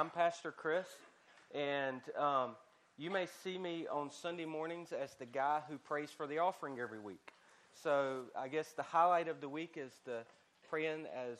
[0.00, 0.86] I'm Pastor Chris,
[1.54, 2.56] and um,
[2.96, 6.80] you may see me on Sunday mornings as the guy who prays for the offering
[6.80, 7.34] every week.
[7.74, 10.22] So I guess the highlight of the week is the
[10.70, 11.36] praying as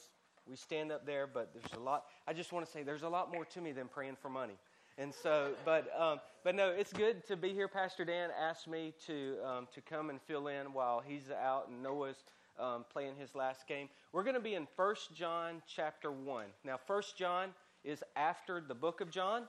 [0.47, 2.05] we stand up there, but there's a lot.
[2.29, 4.59] I just want to say there's a lot more to me than praying for money.
[4.99, 7.67] And so, but um, but no, it's good to be here.
[7.67, 11.83] Pastor Dan asked me to um, to come and fill in while he's out and
[11.83, 12.23] Noah's
[12.59, 13.89] um, playing his last game.
[14.13, 16.45] We're going to be in First John chapter 1.
[16.63, 17.55] Now, First John
[17.85, 19.45] is after the book of John,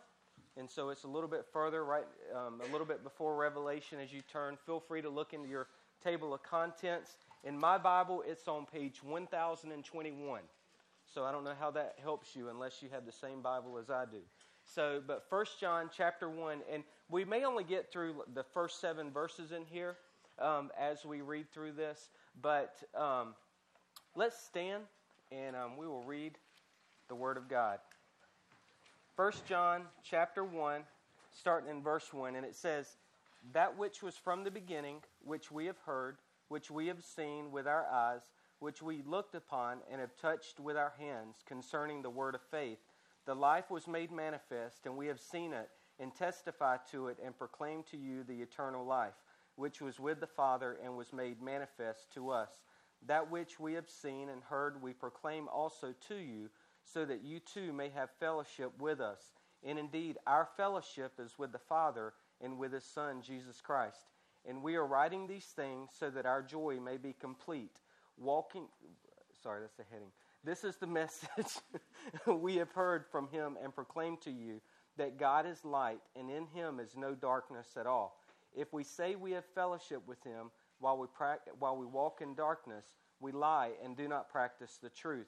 [0.57, 4.11] and so it's a little bit further, right, um, a little bit before Revelation as
[4.11, 4.57] you turn.
[4.65, 5.67] Feel free to look into your
[6.03, 7.17] table of contents.
[7.43, 10.41] In my Bible, it's on page 1021.
[11.13, 13.89] So I don't know how that helps you unless you have the same Bible as
[13.89, 14.19] I do.
[14.65, 19.11] So, but First John chapter 1, and we may only get through the first seven
[19.11, 19.97] verses in here
[20.39, 22.09] um, as we read through this.
[22.41, 23.35] But um,
[24.15, 24.83] let's stand
[25.31, 26.37] and um, we will read
[27.07, 27.79] the Word of God.
[29.15, 30.81] 1 John chapter 1,
[31.31, 32.97] starting in verse 1, and it says,
[33.53, 36.17] That which was from the beginning, which we have heard,
[36.47, 38.21] which we have seen with our eyes,
[38.59, 42.79] which we looked upon and have touched with our hands concerning the word of faith.
[43.25, 47.37] The life was made manifest, and we have seen it, and testify to it, and
[47.37, 49.13] proclaim to you the eternal life
[49.55, 52.49] which was with the Father and was made manifest to us.
[53.07, 56.49] That which we have seen and heard we proclaim also to you,
[56.83, 59.21] so that you too may have fellowship with us.
[59.63, 64.05] And indeed, our fellowship is with the Father and with His Son, Jesus Christ.
[64.47, 67.77] And we are writing these things so that our joy may be complete.
[68.17, 68.67] Walking,
[69.43, 70.11] sorry, that's the heading.
[70.43, 71.59] This is the message
[72.27, 74.61] we have heard from Him and proclaimed to you
[74.97, 78.21] that God is light, and in Him is no darkness at all.
[78.53, 82.35] If we say we have fellowship with him while we, pra- while we walk in
[82.35, 82.85] darkness,
[83.19, 85.27] we lie and do not practice the truth.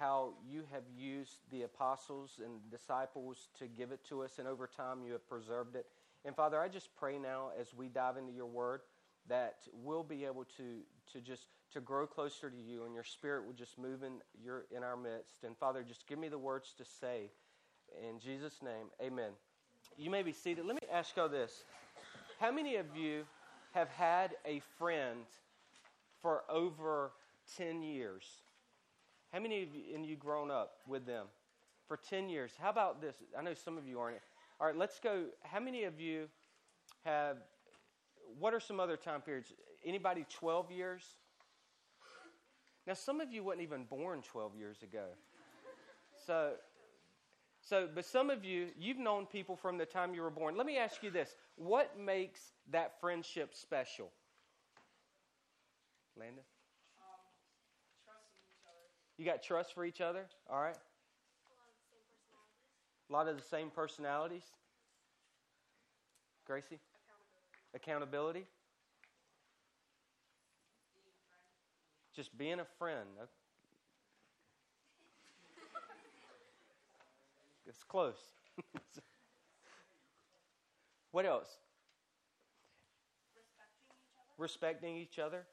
[0.00, 4.66] how you have used the apostles and disciples to give it to us, and over
[4.66, 5.86] time you have preserved it.
[6.24, 8.80] And Father, I just pray now as we dive into your word
[9.28, 10.80] that we'll be able to,
[11.12, 14.64] to just to grow closer to you and your spirit will just move in your
[14.74, 15.44] in our midst.
[15.44, 17.30] And Father, just give me the words to say.
[18.08, 19.30] In Jesus' name, amen.
[19.96, 20.64] You may be seated.
[20.64, 21.64] Let me ask you this.
[22.38, 23.24] How many of you
[23.72, 25.20] have had a friend
[26.22, 27.12] for over
[27.56, 28.24] 10 years?
[29.32, 31.26] How many of you, and you grown up with them
[31.86, 32.52] for 10 years?
[32.60, 33.16] How about this?
[33.38, 34.16] I know some of you aren't.
[34.60, 35.26] All right, let's go.
[35.42, 36.26] How many of you
[37.04, 37.36] have,
[38.38, 39.52] what are some other time periods?
[39.84, 41.04] Anybody 12 years?
[42.86, 45.04] Now, some of you weren't even born 12 years ago.
[46.26, 46.52] So,
[47.62, 50.56] so, but some of you, you've known people from the time you were born.
[50.56, 54.10] Let me ask you this what makes that friendship special?
[56.18, 56.42] Landon?
[59.20, 60.24] You got trust for each other?
[60.48, 60.78] All right.
[63.10, 64.44] A lot of the same personalities.
[66.46, 66.78] Gracie?
[67.74, 68.38] Accountability.
[68.38, 68.46] Accountability.
[72.16, 73.10] Just being a friend.
[77.66, 78.14] It's close.
[81.12, 81.58] what else?
[84.38, 85.46] Respecting each, Respecting each other.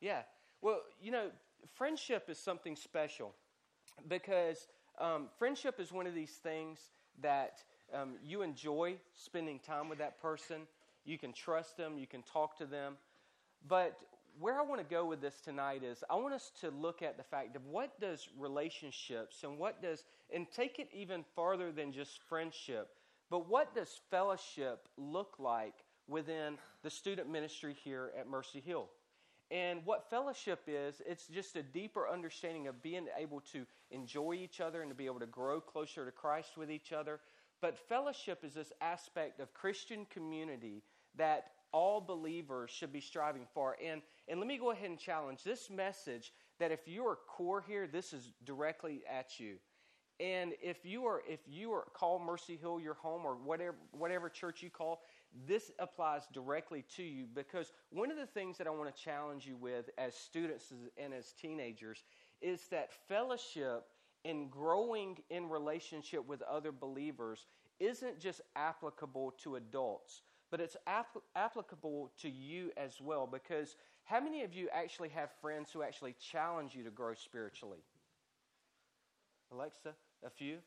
[0.00, 0.22] Yeah.
[0.62, 1.28] Well, you know,
[1.74, 3.32] friendship is something special
[4.08, 6.78] because um, friendship is one of these things
[7.22, 7.62] that
[7.94, 10.62] um, you enjoy spending time with that person.
[11.04, 12.94] You can trust them, you can talk to them.
[13.66, 13.98] But
[14.38, 17.16] where I want to go with this tonight is I want us to look at
[17.16, 21.92] the fact of what does relationships and what does and take it even farther than
[21.92, 22.88] just friendship,
[23.28, 25.74] but what does fellowship look like
[26.08, 28.88] within the student ministry here at Mercy Hill?
[29.50, 34.60] And what fellowship is, it's just a deeper understanding of being able to enjoy each
[34.60, 37.20] other and to be able to grow closer to Christ with each other.
[37.60, 40.82] But fellowship is this aspect of Christian community
[41.16, 43.76] that all believers should be striving for.
[43.84, 47.64] And, and let me go ahead and challenge this message that if you are core
[47.66, 49.56] here, this is directly at you.
[50.20, 54.28] And if you are if you are call Mercy Hill your home or whatever whatever
[54.28, 55.00] church you call,
[55.46, 59.46] this applies directly to you because one of the things that I want to challenge
[59.46, 62.04] you with as students and as teenagers
[62.40, 63.84] is that fellowship
[64.24, 67.46] and growing in relationship with other believers
[67.78, 73.26] isn't just applicable to adults, but it's apl- applicable to you as well.
[73.26, 77.78] Because how many of you actually have friends who actually challenge you to grow spiritually?
[79.52, 79.94] Alexa,
[80.24, 80.58] a few?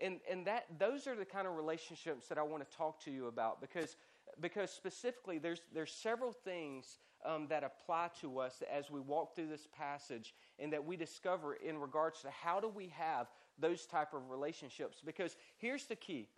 [0.00, 3.10] And, and that, those are the kind of relationships that I want to talk to
[3.10, 3.96] you about because,
[4.40, 9.48] because specifically there's, there's several things um, that apply to us as we walk through
[9.48, 13.26] this passage and that we discover in regards to how do we have
[13.58, 14.98] those type of relationships.
[15.04, 16.28] Because here's the key.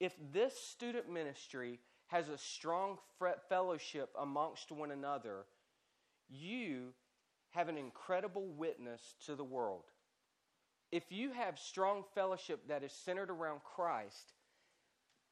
[0.00, 2.98] If this student ministry has a strong
[3.48, 5.44] fellowship amongst one another
[6.28, 6.92] you
[7.50, 9.84] have an incredible witness to the world.
[10.90, 14.32] If you have strong fellowship that is centered around christ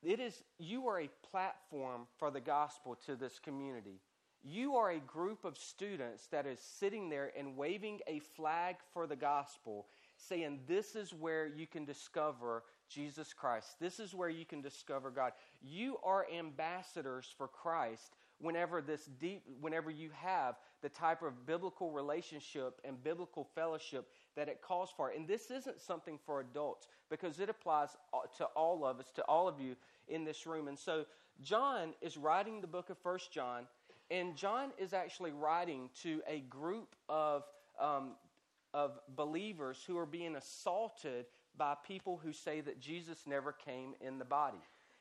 [0.02, 4.00] it is you are a platform for the gospel to this community
[4.44, 9.06] you are a group of students that is sitting there and waving a flag for
[9.06, 13.76] the gospel, saying, This is where you can discover Jesus Christ.
[13.80, 15.32] This is where you can discover God.
[15.62, 21.90] You are ambassadors for Christ whenever this deep whenever you have the type of biblical
[21.90, 25.10] relationship and biblical fellowship that it calls for.
[25.10, 27.90] And this isn't something for adults because it applies
[28.38, 29.76] to all of us to all of you
[30.08, 30.68] in this room.
[30.68, 31.04] And so
[31.40, 33.66] john is writing the book of first john
[34.12, 37.44] and John is actually writing to a group of,
[37.80, 38.10] um,
[38.74, 41.24] of believers who are being assaulted
[41.56, 44.58] by people who say that Jesus never came in the body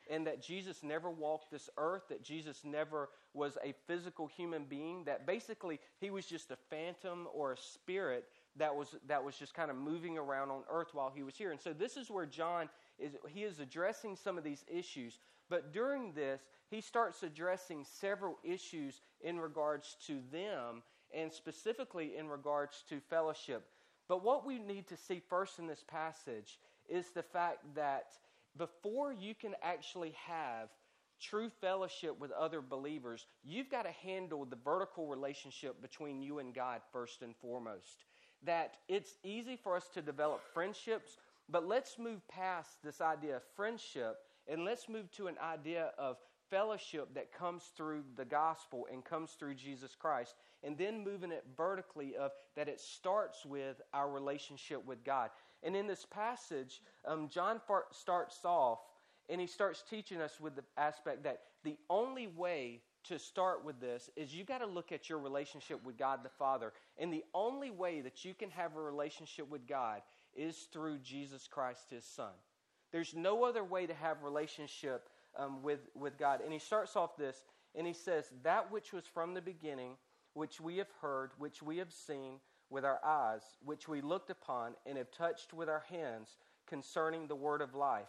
[0.09, 5.03] and that Jesus never walked this earth, that Jesus never was a physical human being,
[5.05, 8.25] that basically he was just a phantom or a spirit
[8.57, 11.51] that was, that was just kind of moving around on earth while he was here.
[11.51, 12.69] And so this is where John
[12.99, 15.19] is, he is addressing some of these issues.
[15.49, 20.83] But during this, he starts addressing several issues in regards to them
[21.13, 23.67] and specifically in regards to fellowship.
[24.07, 26.59] But what we need to see first in this passage
[26.89, 28.07] is the fact that
[28.57, 30.69] before you can actually have
[31.19, 36.53] true fellowship with other believers, you've got to handle the vertical relationship between you and
[36.53, 38.05] God first and foremost.
[38.43, 41.17] That it's easy for us to develop friendships,
[41.47, 44.17] but let's move past this idea of friendship
[44.47, 46.17] and let's move to an idea of
[46.51, 50.35] fellowship that comes through the gospel and comes through Jesus Christ.
[50.63, 55.31] And then moving it vertically of that it starts with our relationship with God.
[55.63, 57.59] And in this passage, um, John
[57.91, 58.79] starts off
[59.29, 63.79] and he starts teaching us with the aspect that the only way to start with
[63.79, 66.73] this is you got to look at your relationship with God the Father.
[66.97, 70.01] And the only way that you can have a relationship with God
[70.35, 72.33] is through Jesus Christ, his Son.
[72.91, 76.41] There's no other way to have relationship um, with, with God.
[76.43, 77.43] And he starts off this,
[77.75, 79.93] and he says, That which was from the beginning,
[80.33, 82.39] which we have heard, which we have seen
[82.69, 86.37] with our eyes, which we looked upon and have touched with our hands
[86.67, 88.07] concerning the word of life.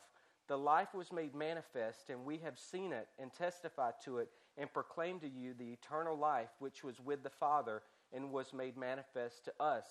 [0.49, 4.73] The life was made manifest, and we have seen it and testified to it and
[4.73, 7.83] proclaimed to you the eternal life which was with the Father
[8.13, 9.85] and was made manifest to us.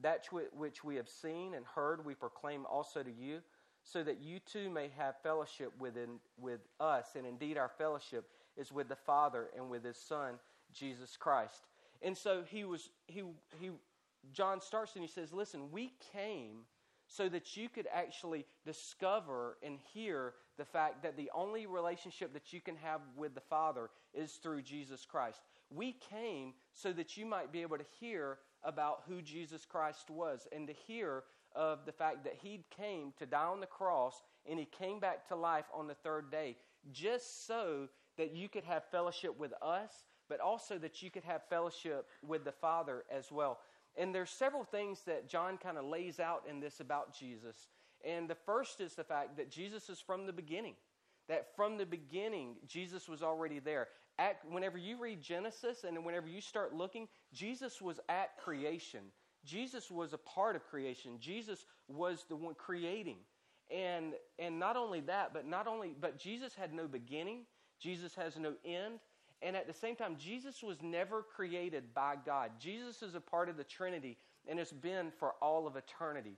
[0.00, 3.40] That which we have seen and heard, we proclaim also to you
[3.86, 7.06] so that you too may have fellowship within, with us.
[7.14, 10.34] And indeed, our fellowship is with the Father and with His Son,
[10.72, 11.68] Jesus Christ.
[12.02, 13.22] And so he was, he,
[13.60, 13.70] he,
[14.32, 16.64] John starts and he says, Listen, we came
[17.06, 22.52] so that you could actually discover and hear the fact that the only relationship that
[22.52, 25.40] you can have with the Father is through Jesus Christ.
[25.70, 30.48] We came so that you might be able to hear about who Jesus Christ was
[30.50, 31.22] and to hear
[31.56, 35.26] of the fact that he came to die on the cross and he came back
[35.28, 36.56] to life on the third day
[36.92, 41.42] just so that you could have fellowship with us, but also that you could have
[41.48, 43.58] fellowship with the Father as well.
[43.96, 47.68] And there's several things that John kind of lays out in this about Jesus.
[48.04, 50.74] And the first is the fact that Jesus is from the beginning.
[51.28, 53.88] That from the beginning, Jesus was already there.
[54.18, 59.00] At, whenever you read Genesis and whenever you start looking, Jesus was at creation.
[59.46, 61.12] Jesus was a part of creation.
[61.20, 63.18] Jesus was the one creating.
[63.70, 67.46] And and not only that, but not only but Jesus had no beginning,
[67.80, 69.00] Jesus has no end,
[69.42, 72.50] and at the same time Jesus was never created by God.
[72.60, 76.36] Jesus is a part of the Trinity and has been for all of eternity.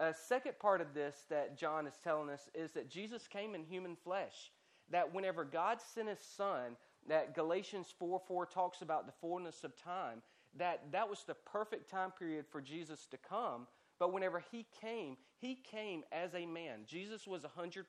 [0.00, 3.64] A second part of this that John is telling us is that Jesus came in
[3.64, 4.50] human flesh.
[4.90, 6.76] That whenever God sent his son,
[7.08, 10.22] that Galatians 4 4 talks about the fullness of time,
[10.56, 13.66] that that was the perfect time period for Jesus to come.
[13.98, 16.80] But whenever he came, he came as a man.
[16.86, 17.84] Jesus was 100%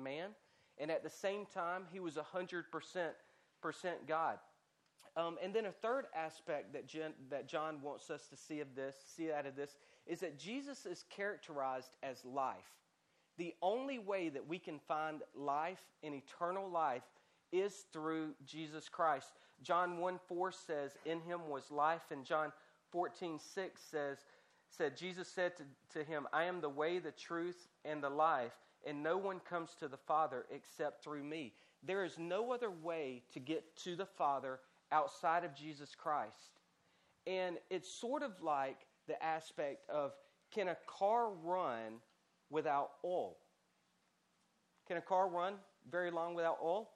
[0.00, 0.30] man,
[0.78, 2.64] and at the same time, he was 100%
[4.06, 4.38] God.
[5.16, 8.74] Um, and then a third aspect that, Jen, that John wants us to see of
[8.76, 12.76] this, see out of this, is that Jesus is characterized as life.
[13.38, 17.02] The only way that we can find life and eternal life
[17.50, 19.32] is through Jesus Christ.
[19.62, 22.52] John 1 4 says, In him was life, and John
[22.90, 24.18] 14 6 says,
[24.68, 25.64] said, Jesus said to,
[25.98, 28.52] to him, I am the way, the truth, and the life,
[28.86, 31.52] and no one comes to the Father except through me.
[31.82, 34.60] There is no other way to get to the Father
[34.92, 36.60] outside of Jesus Christ.
[37.26, 40.12] And it's sort of like the aspect of
[40.52, 42.00] can a car run
[42.50, 43.36] without oil?
[44.86, 45.54] Can a car run
[45.90, 46.88] very long without oil?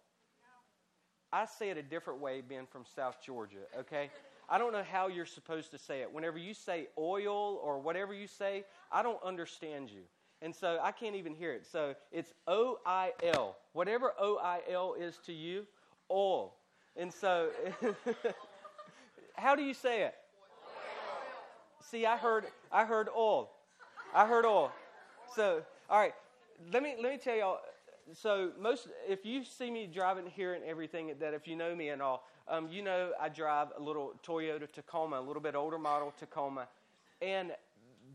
[1.32, 4.10] I say it a different way being from South Georgia, okay?
[4.48, 6.12] I don't know how you're supposed to say it.
[6.12, 10.02] Whenever you say oil or whatever you say, I don't understand you.
[10.42, 11.66] And so I can't even hear it.
[11.70, 13.56] So it's O I L.
[13.74, 15.66] Whatever O I L is to you,
[16.10, 16.54] oil.
[16.96, 17.50] And so,
[19.34, 20.14] how do you say it?
[21.82, 23.50] See, I heard, I heard oil.
[24.14, 24.72] I heard oil.
[25.36, 26.14] So, all right,
[26.72, 27.60] let me let me tell y'all.
[28.14, 31.90] So, most if you see me driving here and everything, that if you know me
[31.90, 35.78] and all, um, you know I drive a little Toyota Tacoma, a little bit older
[35.78, 36.66] model Tacoma,
[37.22, 37.52] and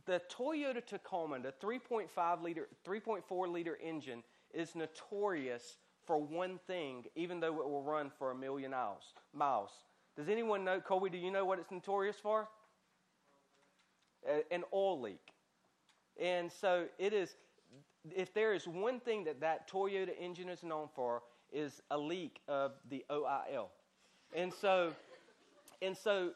[0.06, 4.24] the Toyota Tacoma, the 3.5 liter, 3.4 liter engine,
[4.54, 9.14] is notorious for one thing, even though it will run for a million miles.
[9.34, 9.72] Miles.
[10.16, 11.10] Does anyone know, Colby?
[11.10, 12.48] Do you know what it's notorious for?
[14.52, 15.34] An oil leak.
[16.20, 17.36] And so it is.
[18.16, 22.40] If there is one thing that that Toyota engine is known for, is a leak
[22.48, 23.68] of the OIL.
[24.36, 24.94] And so,
[25.82, 26.32] and so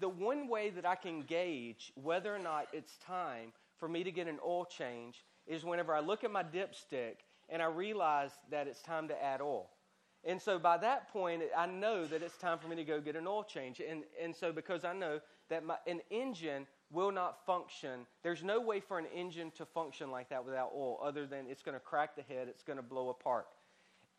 [0.00, 4.12] the one way that I can gauge whether or not it's time for me to
[4.12, 7.16] get an oil change is whenever I look at my dipstick
[7.48, 9.70] and I realize that it's time to add oil.
[10.24, 13.16] And so by that point, I know that it's time for me to go get
[13.16, 13.80] an oil change.
[13.80, 18.60] And, and so because I know that my, an engine will not function, there's no
[18.60, 21.80] way for an engine to function like that without oil other than it's going to
[21.80, 23.46] crack the head, it's going to blow apart.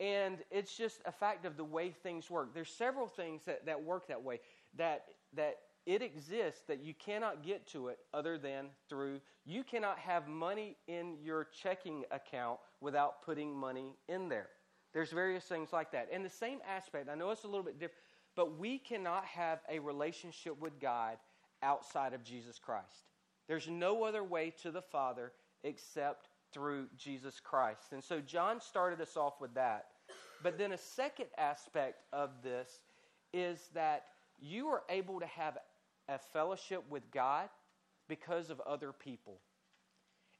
[0.00, 2.52] And it's just a fact of the way things work.
[2.52, 4.40] There's several things that, that work that way,
[4.76, 5.04] that,
[5.34, 10.26] that it exists that you cannot get to it other than through you cannot have
[10.26, 14.48] money in your checking account without putting money in there
[14.94, 17.78] there's various things like that and the same aspect i know it's a little bit
[17.78, 18.00] different
[18.34, 21.16] but we cannot have a relationship with god
[21.64, 23.08] outside of jesus christ
[23.48, 25.32] there's no other way to the father
[25.64, 29.86] except through jesus christ and so john started us off with that
[30.42, 32.68] but then a second aspect of this
[33.32, 34.04] is that
[34.40, 35.58] you are able to have
[36.08, 37.48] a fellowship with God
[38.08, 39.40] because of other people.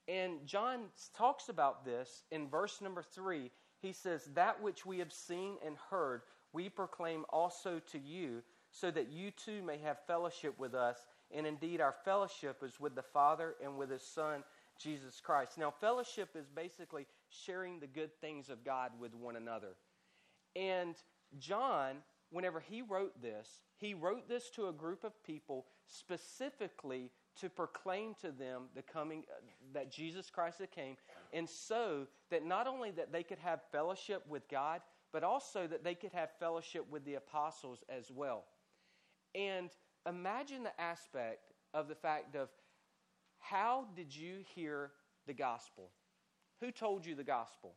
[0.06, 0.80] And John
[1.16, 3.50] talks about this in verse number three.
[3.80, 6.20] He says, That which we have seen and heard,
[6.52, 10.98] we proclaim also to you, so that you too may have fellowship with us.
[11.30, 14.44] And indeed, our fellowship is with the Father and with His Son,
[14.78, 15.58] Jesus Christ.
[15.58, 19.76] Now, fellowship is basically sharing the good things of God with one another.
[20.56, 20.94] And
[21.38, 21.96] John,
[22.30, 28.14] whenever he wrote this, he wrote this to a group of people specifically to proclaim
[28.20, 29.40] to them the coming uh,
[29.72, 30.96] that Jesus Christ had came
[31.32, 34.80] and so that not only that they could have fellowship with God
[35.12, 38.44] but also that they could have fellowship with the apostles as well.
[39.34, 39.70] And
[40.08, 42.49] imagine the aspect of the fact of
[43.38, 44.90] how did you hear
[45.26, 45.90] the gospel?
[46.61, 47.75] Who told you the gospel?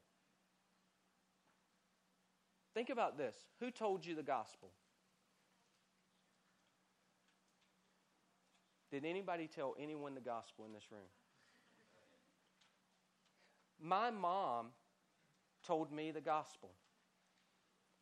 [2.74, 3.36] Think about this.
[3.60, 4.70] Who told you the gospel?
[8.92, 11.02] Did anybody tell anyone the gospel in this room?
[13.82, 14.68] My mom
[15.66, 16.70] told me the gospel.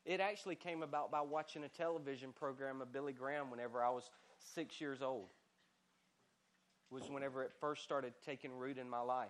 [0.05, 4.12] It actually came about by watching a television program of Billy Graham whenever I was
[4.38, 5.29] six years old.
[6.91, 9.29] It Was whenever it first started taking root in my life.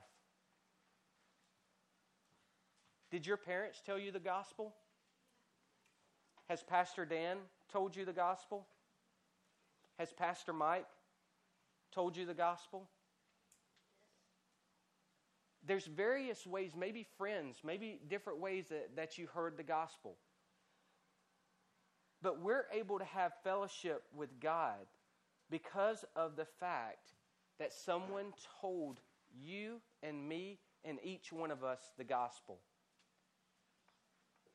[3.10, 4.74] Did your parents tell you the gospel?
[6.50, 7.38] Has Pastor Dan
[7.72, 8.68] told you the gospel?
[9.98, 10.86] Has Pastor Mike
[11.94, 12.90] told you the gospel?
[15.66, 20.18] There's various ways, maybe friends, maybe different ways that, that you heard the gospel.
[22.26, 24.88] But we're able to have fellowship with God
[25.52, 27.12] because of the fact
[27.60, 29.00] that someone told
[29.40, 32.58] you and me and each one of us the gospel.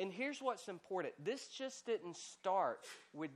[0.01, 3.31] And here's what's important this just didn't start with,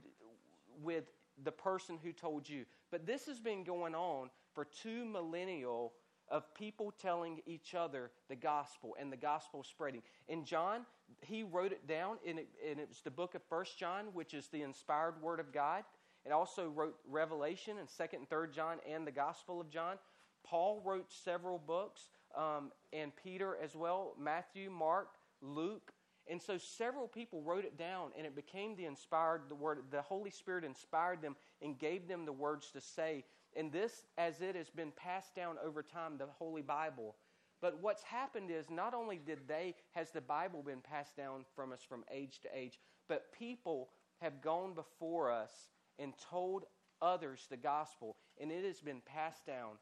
[0.82, 1.04] with
[1.44, 2.64] the person who told you.
[2.90, 5.92] But this has been going on for two millennial
[6.30, 10.02] of people telling each other the gospel and the gospel spreading.
[10.28, 10.86] And John,
[11.20, 14.34] he wrote it down, and it, and it was the book of First John, which
[14.34, 15.84] is the inspired word of God.
[16.24, 19.96] It also wrote Revelation and Second and Third John and the Gospel of John.
[20.44, 25.08] Paul wrote several books, um, and Peter as well, Matthew, Mark,
[25.40, 25.92] Luke.
[26.26, 30.00] And so several people wrote it down, and it became the inspired, the word, the
[30.00, 33.24] Holy Spirit inspired them and gave them the words to say.
[33.56, 37.14] And this, as it has been passed down over time, the Holy Bible.
[37.60, 41.72] But what's happened is not only did they, has the Bible been passed down from
[41.72, 45.52] us from age to age, but people have gone before us
[45.98, 46.64] and told
[47.00, 49.72] others the gospel, and it has been passed down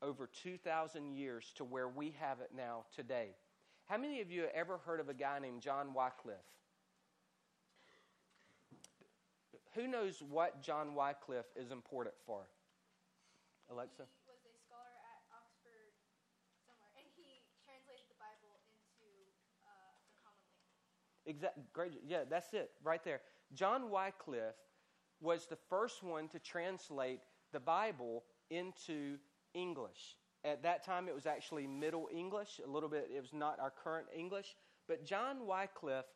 [0.00, 3.30] over 2,000 years to where we have it now today.
[3.86, 6.36] How many of you have ever heard of a guy named John Wycliffe?
[9.74, 12.42] Who knows what John Wycliffe is important for?
[13.70, 14.04] Alexa?
[14.08, 15.92] He was a scholar at Oxford
[16.66, 19.08] somewhere, and he translated the Bible into
[19.64, 21.28] uh, the common language.
[21.28, 21.64] Exactly.
[21.72, 21.92] Great.
[22.06, 23.20] Yeah, that's it right there.
[23.54, 24.56] John Wycliffe
[25.20, 27.20] was the first one to translate
[27.52, 29.18] the Bible into
[29.54, 30.16] English.
[30.44, 32.60] At that time, it was actually Middle English.
[32.64, 34.54] A little bit, it was not our current English.
[34.86, 36.06] But John Wycliffe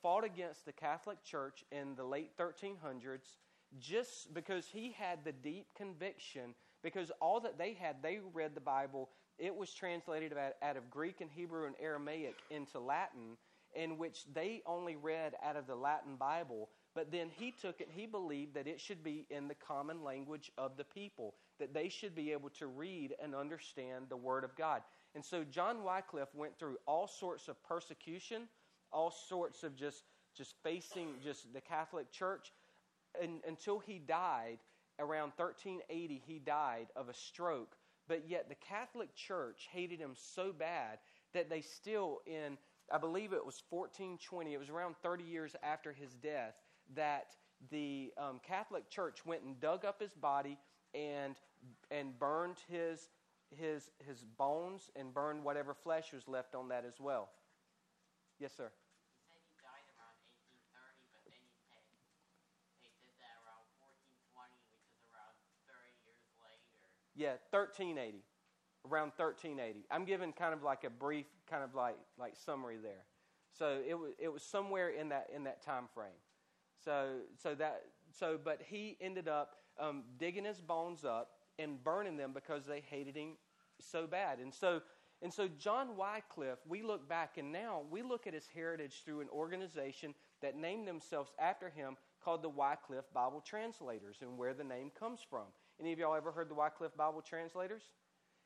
[0.00, 3.36] fought against the Catholic Church in the late 1300s
[3.78, 8.60] just because he had the deep conviction, because all that they had, they read the
[8.60, 9.08] Bible,
[9.38, 13.36] it was translated out of Greek and Hebrew and Aramaic into Latin,
[13.74, 16.68] in which they only read out of the Latin Bible.
[16.94, 20.52] But then he took it, he believed that it should be in the common language
[20.58, 24.54] of the people, that they should be able to read and understand the Word of
[24.56, 24.82] God.
[25.14, 28.42] And so John Wycliffe went through all sorts of persecution,
[28.92, 30.02] all sorts of just,
[30.36, 32.52] just facing just the Catholic Church
[33.20, 34.58] and, until he died.
[35.02, 37.76] Around 1380, he died of a stroke.
[38.08, 40.98] But yet the Catholic Church hated him so bad
[41.34, 42.56] that they still, in
[42.92, 46.54] I believe it was 1420, it was around 30 years after his death,
[46.94, 47.34] that
[47.70, 50.58] the um, Catholic Church went and dug up his body
[50.94, 51.36] and
[51.90, 53.08] and burned his
[53.50, 57.30] his his bones and burned whatever flesh was left on that as well.
[58.38, 58.70] Yes, sir.
[59.14, 60.16] He said he died around
[60.50, 61.84] 1830, but then he said
[62.82, 65.36] they did that around 1420, which is around
[65.70, 66.74] 30 years later.
[67.14, 68.24] Yeah, 1380.
[68.90, 69.86] Around 1380.
[69.90, 73.04] I'm giving kind of like a brief kind of like like summary there.
[73.56, 76.10] So it was it was somewhere in that in that time frame.
[76.84, 82.16] So so that so but he ended up um, digging his bones up and burning
[82.16, 83.36] them because they hated him
[83.78, 84.38] so bad.
[84.38, 84.82] And so
[85.22, 89.20] and so John Wycliffe, we look back and now we look at his heritage through
[89.20, 94.64] an organization that named themselves after him called the Wycliffe Bible Translators and where the
[94.64, 95.46] name comes from.
[95.82, 97.82] Any of y'all ever heard the Wycliffe Bible Translators?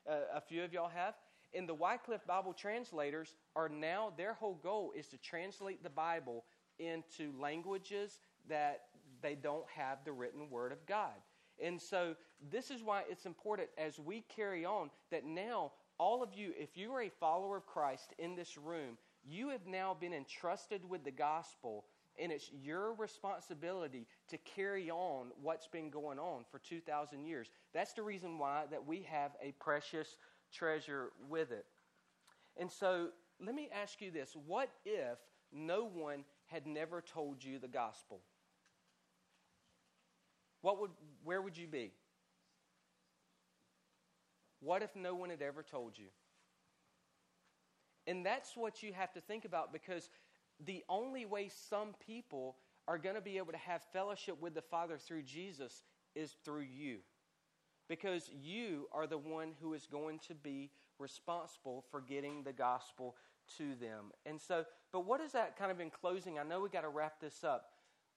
[0.09, 1.13] Uh, a few of y'all have.
[1.53, 6.45] And the Wycliffe Bible Translators are now, their whole goal is to translate the Bible
[6.79, 8.85] into languages that
[9.21, 11.13] they don't have the written Word of God.
[11.63, 12.15] And so,
[12.51, 16.75] this is why it's important as we carry on that now, all of you, if
[16.75, 21.03] you are a follower of Christ in this room, you have now been entrusted with
[21.03, 21.85] the gospel,
[22.19, 27.49] and it's your responsibility to carry on what's been going on for 2,000 years.
[27.73, 30.17] That's the reason why that we have a precious
[30.51, 31.65] treasure with it.
[32.59, 33.09] And so,
[33.45, 35.19] let me ask you this what if
[35.53, 38.21] no one had never told you the gospel?
[40.61, 40.91] What would,
[41.23, 41.91] where would you be?
[44.59, 46.07] What if no one had ever told you?
[48.07, 50.09] And that's what you have to think about because
[50.65, 54.61] the only way some people are going to be able to have fellowship with the
[54.61, 55.83] Father through Jesus
[56.15, 56.99] is through you.
[57.89, 63.15] Because you are the one who is going to be responsible for getting the gospel
[63.57, 64.11] to them.
[64.25, 66.39] And so, but what is that kind of in closing?
[66.39, 67.69] I know we got to wrap this up.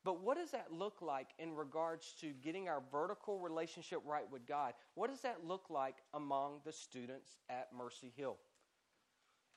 [0.02, 4.46] But what does that look like in regards to getting our vertical relationship right with
[4.46, 4.72] God?
[4.94, 8.38] What does that look like among the students at Mercy Hill?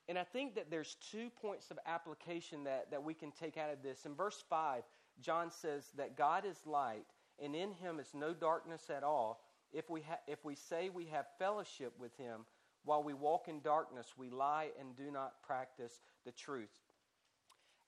[0.09, 3.71] And I think that there's two points of application that, that we can take out
[3.71, 4.05] of this.
[4.05, 4.83] In verse 5,
[5.21, 7.05] John says that God is light,
[7.41, 9.41] and in him is no darkness at all.
[9.71, 12.41] If we, ha- if we say we have fellowship with him
[12.83, 16.81] while we walk in darkness, we lie and do not practice the truth.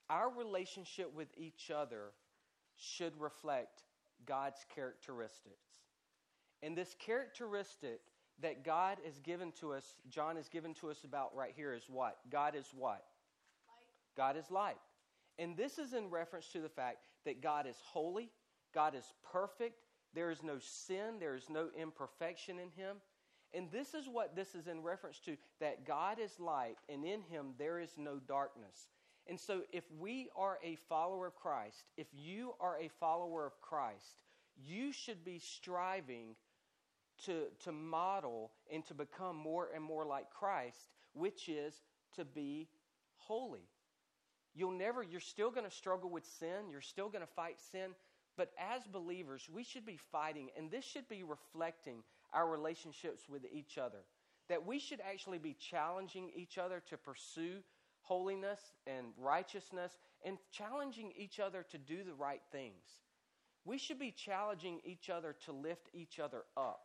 [0.09, 2.11] Our relationship with each other
[2.77, 3.83] should reflect
[4.25, 5.55] God's characteristics.
[6.63, 7.99] And this characteristic
[8.41, 11.83] that God has given to us, John has given to us about right here is
[11.87, 12.17] what?
[12.29, 13.03] God is what?
[13.67, 14.15] Light.
[14.17, 14.77] God is light.
[15.37, 18.29] And this is in reference to the fact that God is holy,
[18.73, 19.79] God is perfect,
[20.13, 22.97] there is no sin, there is no imperfection in him.
[23.53, 27.21] And this is what this is in reference to that God is light, and in
[27.21, 28.89] him there is no darkness.
[29.27, 33.59] And so, if we are a follower of Christ, if you are a follower of
[33.61, 34.19] Christ,
[34.55, 36.35] you should be striving
[37.25, 41.73] to, to model and to become more and more like Christ, which is
[42.15, 42.67] to be
[43.15, 43.67] holy.
[44.53, 47.91] You'll never, you're still going to struggle with sin, you're still going to fight sin,
[48.37, 53.43] but as believers, we should be fighting, and this should be reflecting our relationships with
[53.51, 53.99] each other.
[54.49, 57.63] That we should actually be challenging each other to pursue
[58.01, 62.83] holiness and righteousness and challenging each other to do the right things.
[63.65, 66.84] We should be challenging each other to lift each other up.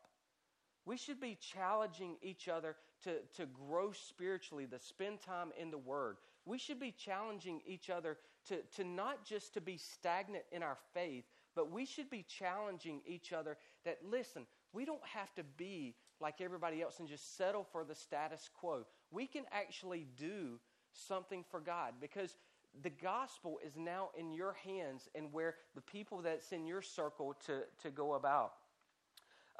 [0.90, 2.74] We should be challenging each other
[3.04, 6.16] to, to grow spiritually, to spend time in the Word.
[6.46, 8.16] We should be challenging each other
[8.48, 11.22] to, to not just to be stagnant in our faith,
[11.54, 16.40] but we should be challenging each other that, listen, we don't have to be like
[16.40, 18.84] everybody else and just settle for the status quo.
[19.12, 20.58] We can actually do
[20.92, 22.34] something for God because
[22.82, 27.36] the gospel is now in your hands and where the people that's in your circle
[27.46, 28.54] to, to go about.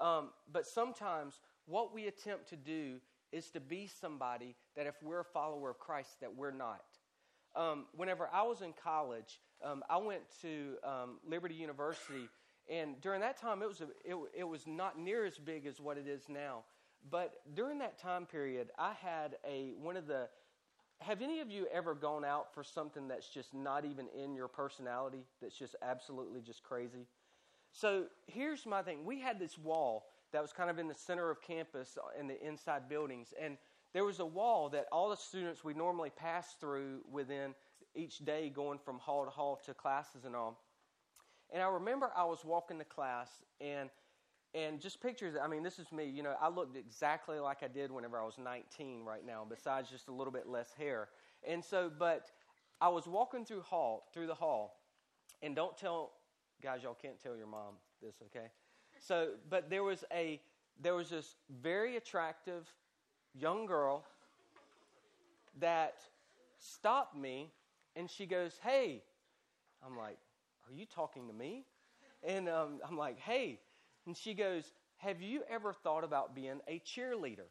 [0.01, 2.97] Um, but sometimes what we attempt to do
[3.33, 6.83] is to be somebody that if we're a follower of Christ that we're not.
[7.55, 12.29] Um, whenever I was in college, um, I went to um, Liberty University,
[12.69, 15.81] and during that time, it was, a, it, it was not near as big as
[15.81, 16.65] what it is now.
[17.11, 20.29] But during that time period, I had a one of the.
[21.01, 24.49] Have any of you ever gone out for something that's just not even in your
[24.49, 25.25] personality?
[25.41, 27.07] That's just absolutely just crazy.
[27.73, 29.05] So here's my thing.
[29.05, 32.41] We had this wall that was kind of in the center of campus in the
[32.47, 33.57] inside buildings, and
[33.93, 37.55] there was a wall that all the students we normally pass through within
[37.95, 40.61] each day going from hall to hall to classes and all.
[41.53, 43.29] And I remember I was walking to class
[43.61, 43.91] and
[44.53, 47.69] and just pictures I mean this is me, you know, I looked exactly like I
[47.69, 51.09] did whenever I was 19 right now besides just a little bit less hair.
[51.47, 52.31] And so but
[52.81, 54.77] I was walking through hall through the hall
[55.43, 56.13] and don't tell
[56.63, 58.47] guys y'all can't tell your mom this, okay?
[58.99, 60.41] So but there was a
[60.81, 62.67] there was this very attractive
[63.35, 64.05] young girl
[65.59, 65.99] that
[66.59, 67.53] stopped me
[67.97, 69.03] and she goes, Hey.
[69.85, 70.19] I'm like,
[70.69, 71.65] Are you talking to me?
[72.23, 73.59] And um, I'm like, Hey.
[74.07, 77.49] And she goes, Have you ever thought about being a cheerleader?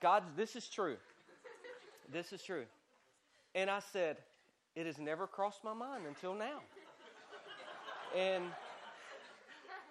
[0.00, 0.96] God, this is true.
[2.12, 2.64] This is true.
[3.54, 4.16] And I said,
[4.74, 6.60] It has never crossed my mind until now.
[8.16, 8.44] And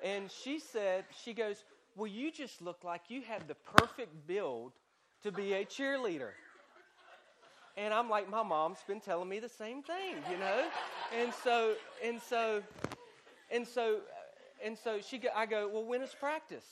[0.03, 1.63] and she said, she goes,
[1.95, 4.73] Well, you just look like you have the perfect build
[5.23, 6.31] to be a cheerleader.
[7.77, 10.67] And I'm like, my mom's been telling me the same thing, you know?
[11.17, 12.61] And so, and so,
[13.49, 13.99] and so,
[14.63, 16.65] and so she, go, I go, well, when is practice?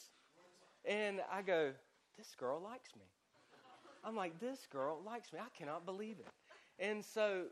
[0.85, 1.71] And I go,
[2.17, 3.05] this girl likes me.
[4.03, 5.39] I'm like, this girl likes me.
[5.39, 6.27] I cannot believe it.
[6.79, 7.43] And so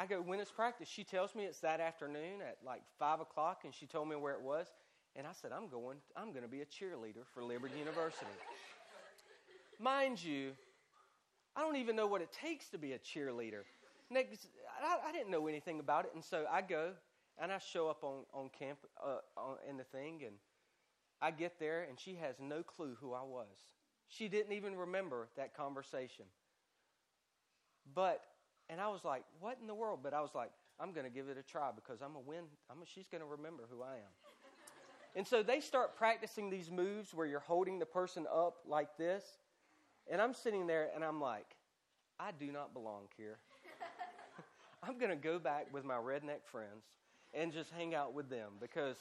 [0.00, 0.88] I go, when is practice?
[0.88, 4.32] She tells me it's that afternoon at like five o'clock, and she told me where
[4.32, 4.66] it was.
[5.14, 8.24] And I said, I'm going, I'm going to be a cheerleader for Liberty University.
[9.78, 10.52] Mind you,
[11.54, 13.64] I don't even know what it takes to be a cheerleader.
[14.08, 14.46] Next,
[14.82, 16.92] I, I didn't know anything about it, and so I go
[17.36, 20.36] and I show up on on camp uh, on, in the thing, and
[21.20, 23.48] I get there, and she has no clue who I was.
[24.08, 26.24] She didn't even remember that conversation.
[27.94, 28.22] But
[28.70, 31.12] and I was like, "What in the world?" But I was like, "I'm going to
[31.12, 32.44] give it a try because I'm a win.
[32.70, 34.12] I'm a, she's going to remember who I am."
[35.16, 39.24] and so they start practicing these moves where you're holding the person up like this.
[40.10, 41.56] And I'm sitting there and I'm like,
[42.18, 43.38] I do not belong here.
[44.82, 46.84] I'm going to go back with my redneck friends
[47.32, 48.96] and just hang out with them because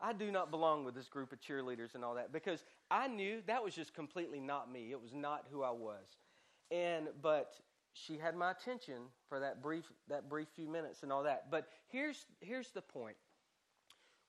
[0.00, 3.42] I do not belong with this group of cheerleaders and all that because I knew
[3.46, 4.90] that was just completely not me.
[4.90, 6.04] It was not who I was.
[6.70, 7.54] And but
[7.92, 11.50] she had my attention for that brief that brief few minutes and all that.
[11.50, 13.16] But here's here's the point.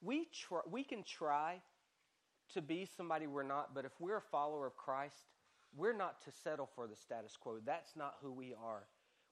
[0.02, 1.62] We try, we can try
[2.54, 5.16] to be somebody we're not, but if we're a follower of Christ,
[5.76, 7.58] we're not to settle for the status quo.
[7.66, 8.84] That's not who we are.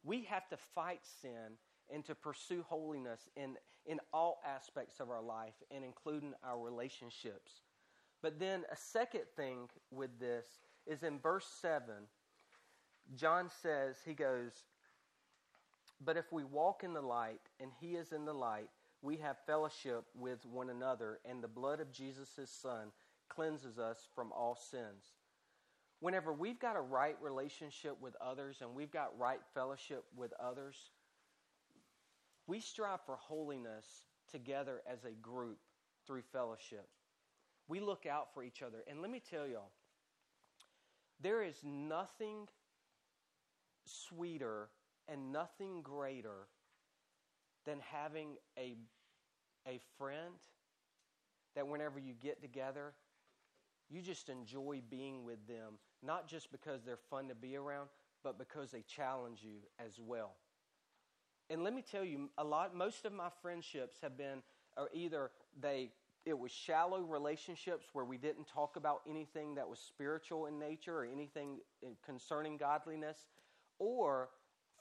[0.03, 1.57] We have to fight sin
[1.93, 7.61] and to pursue holiness in, in all aspects of our life and including our relationships.
[8.21, 10.45] But then a second thing with this
[10.87, 11.83] is in verse 7,
[13.15, 14.51] John says, he goes,
[16.03, 18.69] But if we walk in the light and he is in the light,
[19.01, 22.91] we have fellowship with one another, and the blood of Jesus, his son,
[23.29, 25.13] cleanses us from all sins
[26.01, 30.75] whenever we've got a right relationship with others and we've got right fellowship with others,
[32.47, 33.85] we strive for holiness
[34.29, 35.59] together as a group
[36.05, 36.87] through fellowship.
[37.67, 38.79] We look out for each other.
[38.89, 39.71] And let me tell y'all,
[41.21, 42.47] there is nothing
[43.85, 44.69] sweeter
[45.07, 46.47] and nothing greater
[47.65, 48.75] than having a,
[49.67, 50.35] a friend
[51.55, 52.93] that whenever you get together,
[53.89, 57.89] you just enjoy being with them, not just because they're fun to be around,
[58.23, 60.35] but because they challenge you as well.
[61.49, 64.41] And let me tell you, a lot, most of my friendships have been,
[64.77, 65.91] or either they,
[66.25, 70.99] it was shallow relationships where we didn't talk about anything that was spiritual in nature
[70.99, 71.57] or anything
[72.05, 73.17] concerning godliness,
[73.81, 74.29] or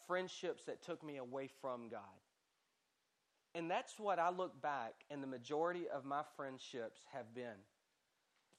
[0.06, 2.00] friendships that took me away from God.
[3.54, 7.64] And that's what I look back, and the majority of my friendships have been.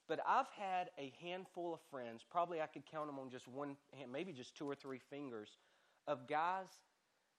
[0.08, 3.78] But I've had a handful of friends, probably I could count them on just one
[3.96, 5.50] hand, maybe just two or three fingers,
[6.08, 6.66] of guys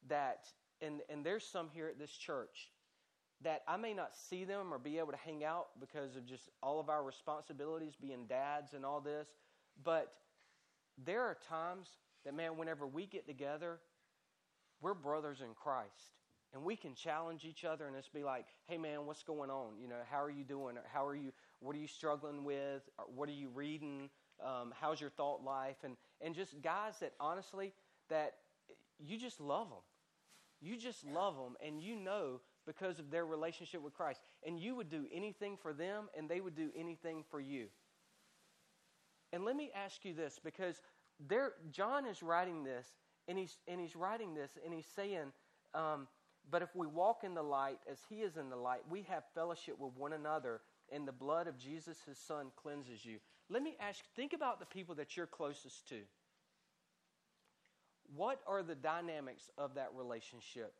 [0.08, 0.46] that,
[0.80, 2.70] and, and there's some here at this church,
[3.42, 6.48] that I may not see them or be able to hang out because of just
[6.62, 9.26] all of our responsibilities being dads and all this.
[9.82, 10.12] But
[11.04, 11.88] there are times
[12.24, 13.80] that, man, whenever we get together,
[14.80, 16.12] we're brothers in Christ.
[16.54, 19.78] And we can challenge each other and just be like, hey, man, what's going on?
[19.80, 20.76] You know, how are you doing?
[20.92, 21.32] How are you?
[21.60, 22.82] What are you struggling with?
[23.14, 24.10] What are you reading?
[24.44, 25.76] Um, how's your thought life?
[25.82, 27.72] And, and just guys that honestly,
[28.10, 28.34] that
[28.98, 29.78] you just love them.
[30.60, 34.20] You just love them, and you know because of their relationship with Christ.
[34.46, 37.66] And you would do anything for them, and they would do anything for you.
[39.32, 40.80] And let me ask you this because
[41.28, 42.86] there, John is writing this,
[43.28, 45.32] and he's, and he's writing this, and he's saying,
[45.74, 46.08] um,
[46.50, 49.24] But if we walk in the light as he is in the light, we have
[49.34, 53.18] fellowship with one another, and the blood of Jesus, his son, cleanses you.
[53.48, 56.00] Let me ask think about the people that you're closest to.
[58.14, 60.74] What are the dynamics of that relationship?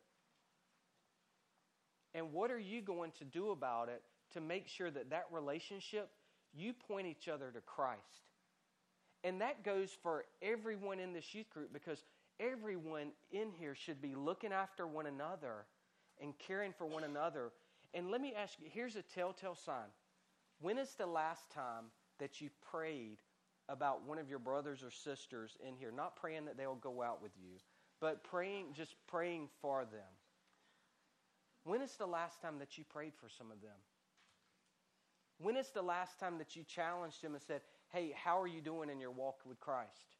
[2.13, 4.03] And what are you going to do about it
[4.33, 6.09] to make sure that that relationship,
[6.53, 8.32] you point each other to Christ?
[9.23, 12.03] And that goes for everyone in this youth group because
[12.39, 15.65] everyone in here should be looking after one another
[16.21, 17.51] and caring for one another.
[17.93, 19.89] And let me ask you here's a telltale sign.
[20.59, 21.85] When is the last time
[22.19, 23.17] that you prayed
[23.69, 25.91] about one of your brothers or sisters in here?
[25.91, 27.57] Not praying that they'll go out with you,
[28.01, 30.01] but praying, just praying for them.
[31.63, 33.71] When is the last time that you prayed for some of them?
[35.39, 37.61] When is the last time that you challenged them and said,
[37.93, 40.17] Hey, how are you doing in your walk with Christ?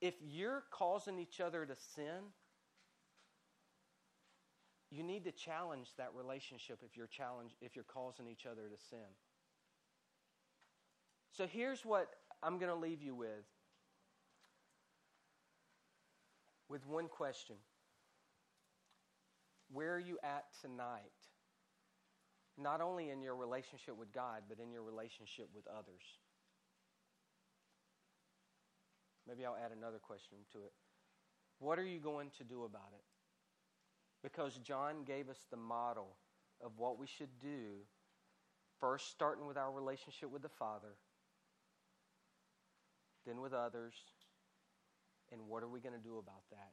[0.00, 2.32] If you're causing each other to sin,
[4.90, 8.82] you need to challenge that relationship if you're challenge if you're causing each other to
[8.88, 8.98] sin.
[11.32, 12.08] So here's what
[12.42, 13.44] I'm going to leave you with.
[16.70, 17.56] With one question.
[19.70, 21.12] Where are you at tonight?
[22.56, 26.02] Not only in your relationship with God, but in your relationship with others.
[29.26, 30.72] Maybe I'll add another question to it.
[31.58, 33.04] What are you going to do about it?
[34.22, 36.16] Because John gave us the model
[36.64, 37.82] of what we should do,
[38.80, 40.96] first starting with our relationship with the Father,
[43.26, 43.94] then with others,
[45.32, 46.72] and what are we going to do about that?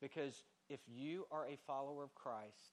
[0.00, 2.72] Because if you are a follower of Christ,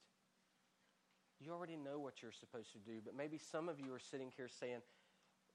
[1.39, 2.99] you already know what you're supposed to do.
[3.03, 4.79] But maybe some of you are sitting here saying,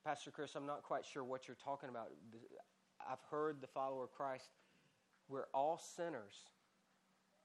[0.04, 2.08] Pastor Chris, I'm not quite sure what you're talking about.
[3.00, 4.50] I've heard the follower of Christ.
[5.28, 6.34] We're all sinners.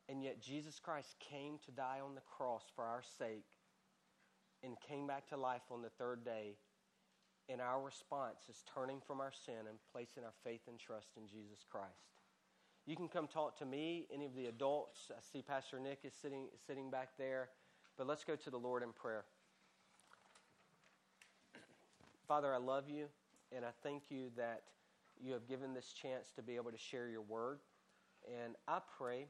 [0.08, 3.48] And yet Jesus Christ came to die on the cross for our sake
[4.63, 6.58] and came back to life on the third day.
[7.50, 11.28] And our response is turning from our sin and placing our faith and trust in
[11.28, 12.15] Jesus Christ.
[12.86, 15.12] You can come talk to me, any of the adults.
[15.12, 17.50] I see Pastor Nick is sitting, sitting back there.
[17.97, 19.23] But let's go to the Lord in prayer.
[22.27, 23.05] Father, I love you,
[23.55, 24.63] and I thank you that
[25.21, 27.60] you have given this chance to be able to share your word.
[28.43, 29.27] And I pray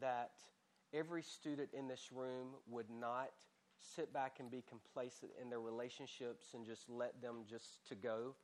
[0.00, 0.32] that
[0.92, 3.30] every student in this room would not
[3.80, 8.34] sit back and be complacent in their relationships and just let them just to go.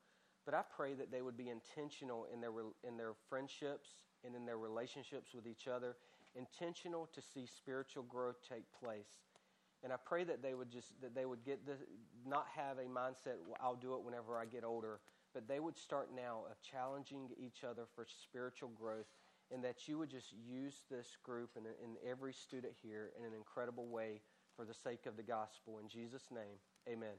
[0.45, 2.53] But I pray that they would be intentional in their,
[2.87, 3.89] in their friendships
[4.25, 5.97] and in their relationships with each other,
[6.37, 9.21] intentional to see spiritual growth take place.
[9.85, 11.75] And I pray that they would just that they would get the
[12.27, 15.01] not have a mindset I'll do it whenever I get older,
[15.35, 19.09] but they would start now of challenging each other for spiritual growth,
[19.51, 23.33] and that you would just use this group and, and every student here in an
[23.35, 24.21] incredible way
[24.55, 25.81] for the sake of the gospel.
[25.83, 27.17] In Jesus' name, Amen.